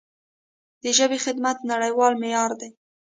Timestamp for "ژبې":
0.97-1.17